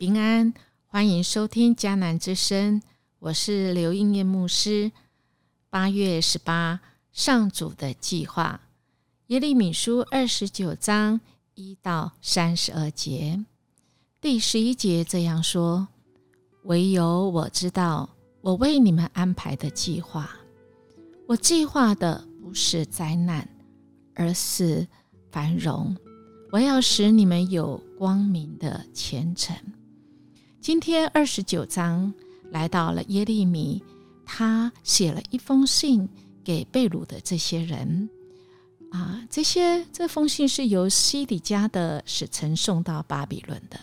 [0.00, 0.54] 平安，
[0.86, 2.80] 欢迎收听迦南之声，
[3.18, 4.92] 我是刘应念牧师。
[5.68, 6.80] 八月十八，
[7.12, 8.62] 上主的计划，
[9.26, 11.20] 耶利米书二十九章
[11.54, 13.44] 一到三十二节，
[14.22, 15.88] 第十一节这样说：
[16.62, 18.08] 唯有我知道，
[18.40, 20.30] 我为你们安排的计划，
[21.26, 23.46] 我计划的不是灾难，
[24.14, 24.88] 而是
[25.30, 25.94] 繁荣。
[26.52, 29.54] 我要使你们有光明的前程。
[30.60, 32.12] 今天二十九章
[32.50, 33.82] 来到了耶利米，
[34.26, 36.06] 他写了一封信
[36.44, 38.10] 给被掳的这些人
[38.90, 43.80] 啊，这些这封信是由西底家的使臣送到巴比伦的。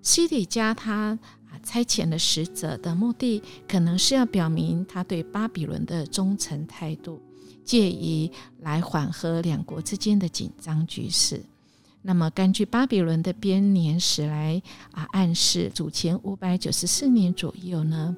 [0.00, 1.18] 西底家他
[1.50, 7.20] 啊差遣了使者的目的，可能是要表明他对巴比伦的忠诚态度，
[7.66, 11.44] 借以来缓和两国之间的紧张局势。
[12.02, 18.16] 那么，根据巴比伦的编年史来啊暗示，主前五百九十四年左右呢，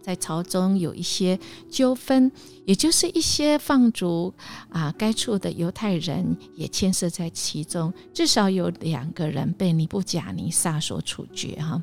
[0.00, 2.30] 在朝中有一些纠纷，
[2.64, 4.32] 也就是一些放逐
[4.70, 11.82] 啊该处的犹太人也牵涉在其中，至少有两个人被尼布甲尼撒所处决哈。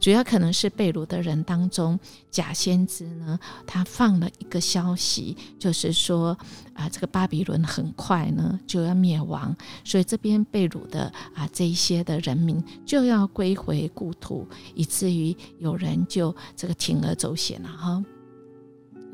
[0.00, 1.98] 主要可能是被掳的人当中，
[2.30, 6.36] 假先知呢，他放了一个消息，就是说
[6.74, 9.54] 啊，这个巴比伦很快呢就要灭亡，
[9.84, 18.04] 所以这边被掳的啊这一些的人民就要归回故土，以至于有人就这个铤而走险了哈。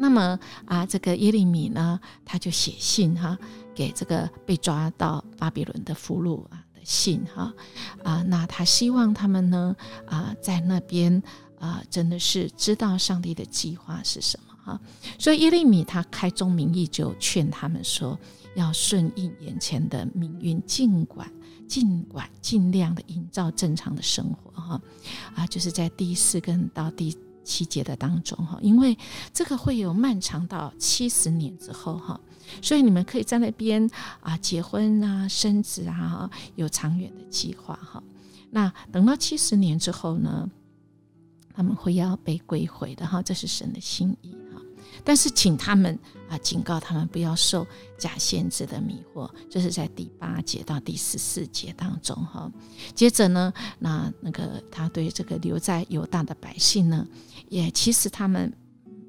[0.01, 3.37] 那么啊，这个耶利米呢，他就写信哈，
[3.75, 6.58] 给这个被抓到巴比伦的俘虏啊。
[6.85, 7.53] 信哈
[8.03, 9.77] 啊，那他希望他们呢
[10.07, 11.23] 啊，在那边
[11.59, 14.81] 啊，真的是知道上帝的计划是什么哈。
[15.19, 18.19] 所以耶利米他开宗明义就劝他们说，
[18.55, 21.31] 要顺应眼前的命运，尽管
[21.67, 24.81] 尽管尽量的营造正常的生活哈
[25.35, 27.17] 啊，就是在第四跟到第。
[27.49, 28.97] 七节的当中哈，因为
[29.33, 32.21] 这个会有漫长到七十年之后哈，
[32.61, 33.89] 所以你们可以在那边
[34.21, 38.03] 啊结婚啊生子啊，有长远的计划哈。
[38.51, 40.47] 那等到七十年之后呢，
[41.55, 44.35] 他们会要被归回的哈，这是神的心意。
[45.05, 47.67] 但是请他们啊警告他们不要受
[47.97, 52.51] 假先知的迷惑，这是在第八节到第十四节当中哈。
[52.95, 57.07] 接着呢，那那个他对这个留在犹大的百姓呢。
[57.49, 58.53] 也其实他们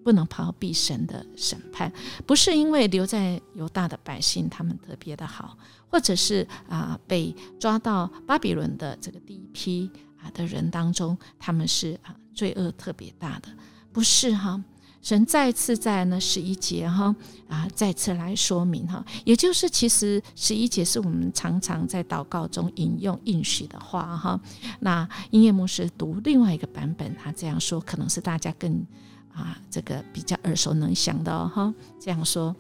[0.01, 1.91] 不能逃避神的审判，
[2.25, 5.57] 不是因为留在犹大的百姓他们特别的好，
[5.89, 13.49] 或者是啊被抓到巴比伦的这个第一批啊的人当中，他们是啊罪恶特别大的，
[13.91, 14.63] 不是哈。
[15.01, 17.15] 神再次在那十一节哈
[17.47, 24.39] 啊再次来说明哈，也就是其实十一节是我们常常在祷告中引用应许的话哈。
[24.81, 28.85] 那音乐牧师读另外一个版本，他这样说，可能是大家更
[29.33, 31.73] 啊这个比较耳熟能详的哈。
[31.97, 32.53] 这样说，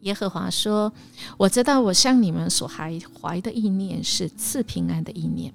[0.00, 0.90] 耶和华说
[1.36, 5.52] ：“我知道我向你们所怀怀的意念是赐平安的意念，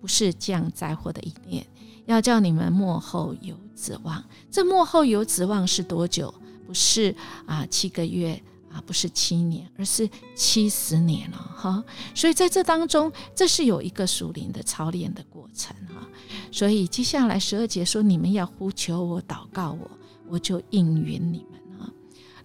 [0.00, 1.66] 不是降灾祸的意念。”
[2.06, 6.32] 要叫你们幕后有指望，这幕后有指望是多久？
[6.64, 11.84] 不是啊，七个月啊，不是七年，而是七十年了哈。
[12.14, 16.06] 所以在这当中，这是有一个属灵的操练的过程哈。
[16.52, 19.90] 所以接下来十二节说，你们要呼求我，祷告我，
[20.28, 21.60] 我就应允你们。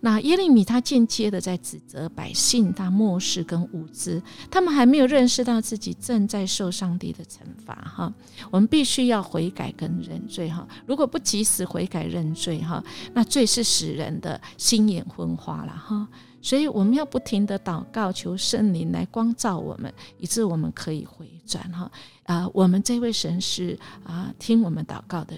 [0.01, 4.21] 那耶利米他间接的在指责百姓，他漠视跟无知，
[4.51, 8.13] 他们还没有认识到自己正在受上帝的惩罚哈。
[8.51, 10.67] 我们必须要悔改跟认罪哈。
[10.85, 16.07] 如果不及时悔改认罪哈，那罪是使人的心眼昏花了哈。
[16.39, 21.91] 所以我们要不停的祷告，求圣灵来光照我们，以致我们可以回转哈。
[22.23, 25.35] 啊，我们这位神是啊，听我们祷告的。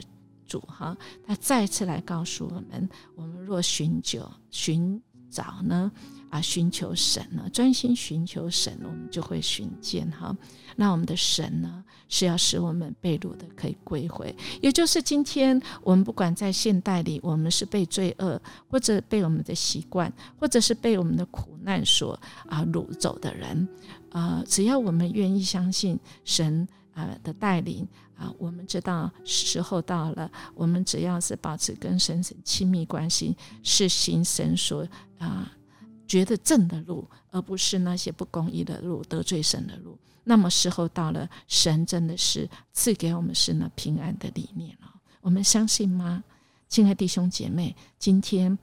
[0.50, 5.00] 主哈，他再次来告诉我们：我们若寻求、寻
[5.30, 5.92] 找呢，
[6.32, 10.36] 啊，寻求神呢，专心寻求神，我们就会寻见哈。
[10.76, 23.68] 那我们的神呢，是要使我们被掳的可以归回，也就是今天我们不管在现代里，我们是被罪恶，或者被我们的习惯，或者是被我们的苦难所啊掳走的人，
[24.12, 26.68] 啊，只要我们愿意相信神。
[27.00, 34.86] 啊的带领啊，我们知道时候到了，我们只要是保持跟神神亲密关系，是行神所
[35.18, 35.52] 啊
[36.08, 39.98] 觉得正的路，而不是那些不公义的路、得罪神的路。
[40.26, 44.94] 那么时候到了，神真的是赐给我们是那平安的理念了。
[45.22, 46.24] 我们相信吗，
[46.68, 47.76] 亲爱弟兄姐妹？
[47.98, 48.58] 今天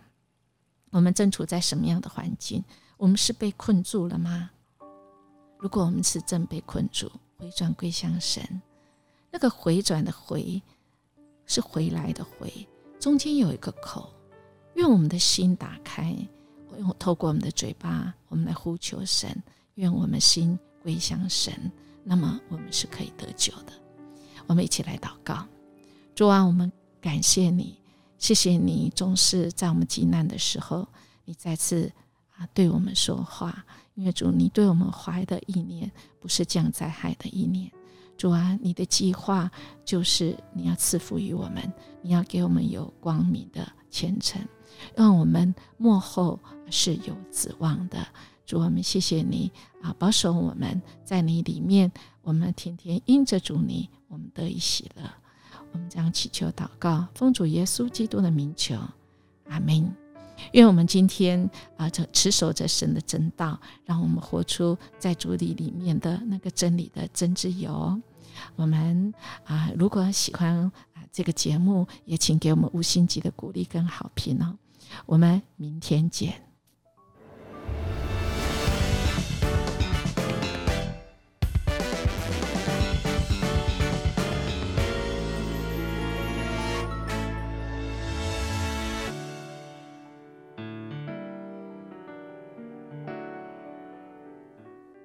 [0.90, 2.62] 我们正处在什么样的环境？
[2.96, 4.50] 我们是被困住了吗？
[5.58, 8.62] 如果我们是正被困住，回转归向神，
[9.30, 10.60] 那个回转的回
[11.46, 12.52] 是回来的回，
[12.98, 14.12] 中间有一个口。
[14.74, 16.14] 愿我们的心打开，
[16.78, 19.42] 用透过我们的嘴巴，我们来呼求神。
[19.76, 21.70] 愿我们心归向神，
[22.02, 23.72] 那么我们是可以得救的。
[24.46, 25.46] 我们一起来祷告，
[26.14, 27.78] 主啊，我们感谢你，
[28.18, 30.86] 谢谢你总是在我们极难的时候，
[31.26, 31.92] 你再次
[32.36, 33.64] 啊对我们说话。
[33.94, 35.90] 因为主，你对我们怀的意念
[36.20, 37.72] 不是降灾害的意念。
[38.18, 39.50] 主啊，你的计划
[39.86, 41.72] 就是你要赐福于我们，
[42.02, 44.46] 你要给我们有光明的前程，
[44.94, 46.38] 让我们幕后
[46.70, 48.06] 是有指望的。
[48.44, 49.50] 主，我们谢谢你
[49.80, 51.90] 啊，保守我们在你里面，
[52.20, 55.02] 我们天天因着主你，我们得以喜乐。
[55.72, 58.76] 我们将祈求祷告，奉主耶稣基督的名求，
[59.48, 60.05] 阿门。
[60.52, 68.00] 因为我们今天啊，这持守着神的真道，让我们活出在主里里面的那个真理的真自由。
[68.54, 69.12] 我们
[69.44, 70.72] 啊，如果喜欢啊
[71.10, 74.56] 这个节目，也请给我们五星级的鼓励跟好评哦。
[75.04, 76.45] 我们明天见。